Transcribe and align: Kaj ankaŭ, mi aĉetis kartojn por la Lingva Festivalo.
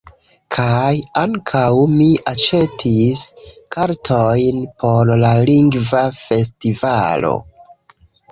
Kaj 0.53 0.93
ankaŭ, 1.23 1.65
mi 1.97 2.07
aĉetis 2.31 3.21
kartojn 3.77 4.63
por 4.83 5.13
la 5.27 5.31
Lingva 5.51 6.01
Festivalo. 6.23 7.35